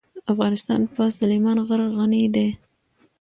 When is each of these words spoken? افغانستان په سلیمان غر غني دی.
افغانستان 0.31 0.81
په 0.93 1.03
سلیمان 1.19 1.57
غر 1.67 1.81
غني 1.97 2.23
دی. 2.35 2.47